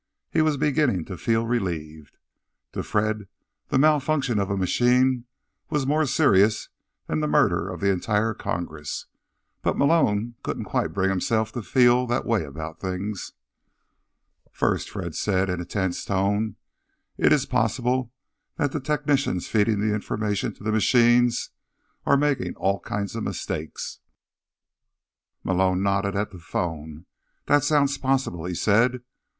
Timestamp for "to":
1.05-1.15, 2.71-2.81, 11.51-11.61, 20.55-20.63